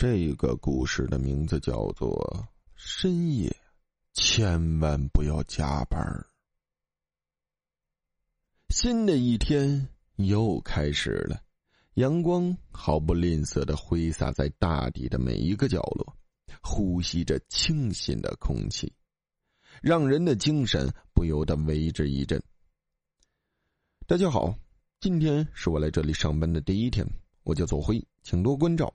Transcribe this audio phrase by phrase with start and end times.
[0.00, 2.08] 这个故事的名字叫做
[2.74, 3.54] 《深夜
[4.14, 6.00] 千万不要加班》。
[8.70, 11.42] 新的一天又开始了，
[11.96, 16.16] 阳光毫不吝啬的挥洒在大地的每一个角落，
[16.62, 18.90] 呼吸着清新的空气，
[19.82, 22.42] 让人的精神不由得为之一振。
[24.06, 24.58] 大家好，
[24.98, 27.06] 今天是我来这里上班的第一天，
[27.42, 28.90] 我叫左辉，请多关照。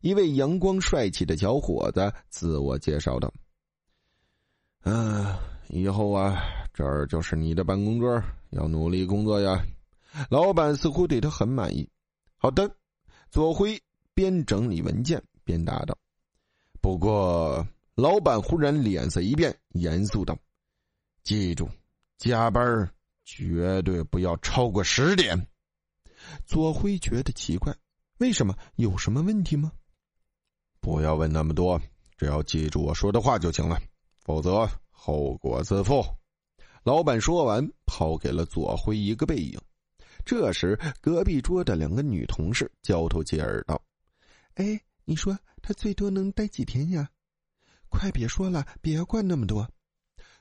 [0.00, 3.32] 一位阳光帅气的小伙子自我介绍道
[4.84, 5.36] ：“嗯，
[5.68, 6.40] 以后啊，
[6.72, 9.64] 这儿就是你的办公桌，要努力工作呀。”
[10.30, 11.88] 老板似乎对他很满意。
[12.36, 12.70] 好的，
[13.30, 13.80] 左辉
[14.14, 15.98] 边整理文件边答道。
[16.80, 20.38] 不过，老板忽然脸色一变，严肃道
[21.24, 21.68] ：“记住，
[22.16, 22.88] 加班
[23.24, 25.46] 绝对不要超过十点。”
[26.46, 27.76] 左辉觉得奇怪，
[28.18, 28.56] 为什么？
[28.76, 29.72] 有什么问题吗？
[30.88, 31.78] 不要问那么多，
[32.16, 33.78] 只要记住我说的话就行了，
[34.24, 36.02] 否则后果自负。
[36.82, 39.60] 老板说完，抛给了左辉一个背影。
[40.24, 43.78] 这时，隔壁桌的两个女同事交头接耳道
[44.56, 47.10] ：“哎，你说他最多能待几天呀？
[47.90, 49.70] 快别说了，别管那么多。”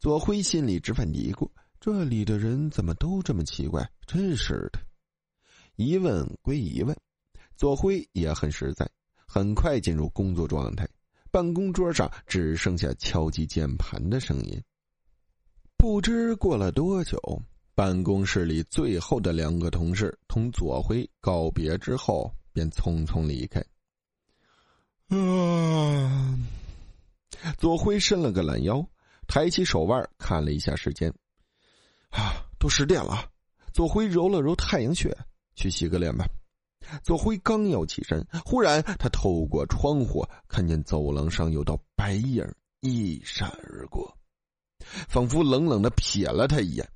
[0.00, 3.86] 左辉心里直犯嘀咕：这里的人怎么都这么奇怪？
[4.06, 4.80] 真是的。
[5.76, 6.96] 一问归一问，
[7.58, 8.90] 左辉也很实在。
[9.32, 10.88] 很快进入工作状态，
[11.30, 14.60] 办公桌上只剩下敲击键盘的声音。
[15.76, 17.16] 不知过了多久，
[17.76, 23.64] 办公室里最后的两个同事同左辉告别之后，便匆匆离开。
[25.16, 26.36] 啊！
[27.56, 28.84] 左辉伸了个懒腰，
[29.28, 31.08] 抬起手腕看了一下时间，
[32.10, 33.30] 啊，都十点了。
[33.72, 35.16] 左辉揉了揉太阳穴，
[35.54, 36.26] 去洗个脸吧。
[37.02, 42.44] 左辉刚要起身，忽然他透过窗户看见走廊上有道白影
[42.80, 44.16] 一闪而过，
[45.08, 46.88] 仿佛冷冷的瞥了他一眼。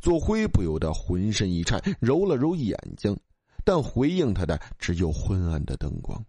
[0.00, 3.16] 左辉不由得浑身一颤，揉了揉眼睛，
[3.64, 6.24] 但回应他的只有昏暗的灯光。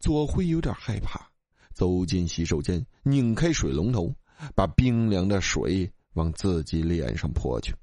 [0.00, 1.30] 左辉有点害怕，
[1.72, 4.14] 走进洗手间，拧开水龙头，
[4.54, 7.74] 把冰凉的水往自己脸上泼去，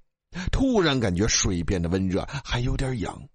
[0.51, 3.29] 突然感觉水变得温热，还有点痒。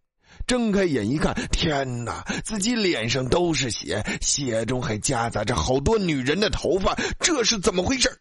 [0.48, 2.24] 睁开眼一看，天哪！
[2.42, 8.18] 自己脸上都是血，血中还夹杂着好多女人的头发，这是怎么回事？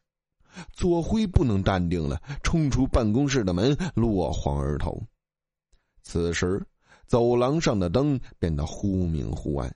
[0.74, 4.94] 左辉不能淡定了，冲出办公室的门，落荒而逃。
[6.04, 6.62] 此时，
[7.06, 9.74] 走廊上的灯变得忽明忽暗，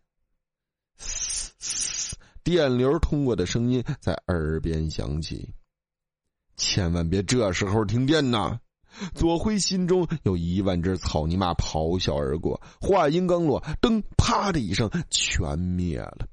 [0.98, 5.54] 嘶嘶，电流通过的声音在耳边响起。
[6.58, 8.60] 千万别这时候停电呐！
[9.14, 16.28] 左辉心中有一万只草泥马咆哮而过，话音刚落，灯啪的一声全灭了，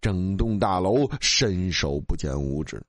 [0.00, 2.82] 整栋大楼伸手不见五指。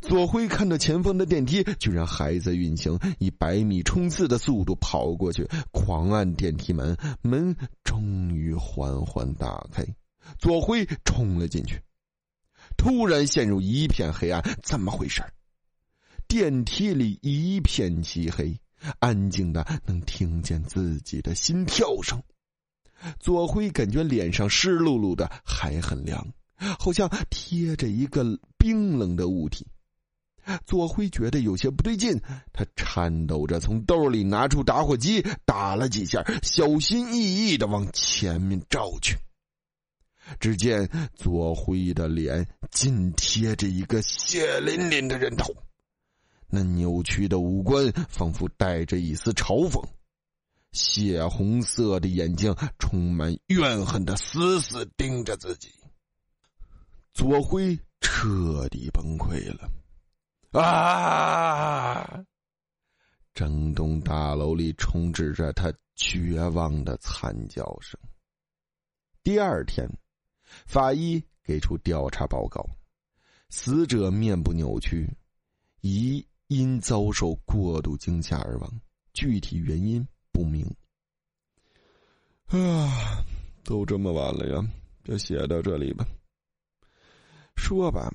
[0.00, 9.84] 左辉看到前方的电梯居然还在运行，以百米冲刺的速度跑过去，狂按电梯门，门终于缓缓打开，
[10.38, 11.82] 左辉冲了进去，
[12.76, 15.22] 突然陷入一片黑暗，怎么回事？
[16.28, 18.60] 电梯里一片漆黑，
[18.98, 22.22] 安静的能听见自己的心跳声。
[23.18, 26.34] 左辉感觉脸上湿漉漉的，还很凉，
[26.78, 29.66] 好像贴着一个冰冷的物体。
[30.66, 32.20] 左辉觉得有些不对劲，
[32.52, 39.16] 他颤抖着从兜里拿出打火机，打了几下，小心翼翼的往前面照去。
[40.38, 45.54] 只见左辉的脸紧贴着一个血淋淋的人头。
[46.50, 49.84] 那扭曲的五官仿佛带着一丝嘲讽，
[50.72, 55.70] 血红色的眼睛充满怨恨的死死盯着自己。
[57.12, 59.70] 左辉彻底崩溃了，
[60.58, 62.24] 啊！
[63.34, 68.00] 整栋大楼里充斥着他绝望的惨叫声。
[69.22, 69.86] 第二天，
[70.64, 72.66] 法医给出调查报告，
[73.50, 75.06] 死者面部扭曲，
[75.82, 76.26] 疑。
[76.48, 78.80] 因遭受过度惊吓而亡，
[79.12, 80.66] 具体原因不明。
[82.46, 83.22] 啊，
[83.62, 84.66] 都这么晚了呀，
[85.04, 86.06] 就写到这里吧。
[87.54, 88.10] 说吧，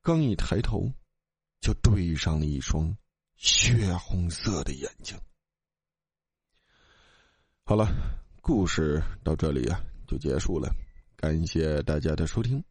[0.00, 0.90] 刚一抬头，
[1.60, 2.96] 就对上了一双
[3.36, 5.14] 血红色的眼睛。
[7.64, 7.86] 好了，
[8.40, 10.74] 故事到这里啊就结束了，
[11.16, 12.64] 感谢大家的收听。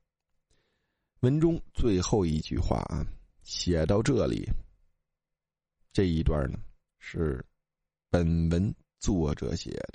[1.19, 3.05] 文中最后一句话啊，
[3.43, 4.49] 写到这里。
[5.97, 6.59] 这一段呢，
[6.99, 7.43] 是
[8.11, 9.93] 本文作者写的。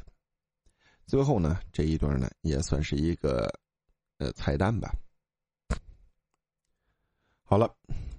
[1.06, 3.48] 最后呢，这一段呢也算是一个
[4.18, 4.92] 呃彩蛋吧。
[7.44, 7.72] 好了，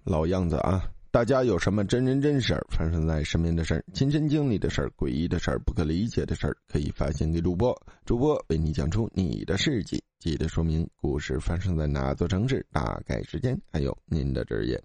[0.05, 10.01] 老样子啊，大家有什么真人真事儿发生在身边的事儿、亲身经历的事儿、诡异的事儿、不可理解的事儿，可以发信给主播，主播为你讲出你的事迹。
[10.19, 14.81] 记得说明故事发生在哪座城市、大概时间，还有您的职业。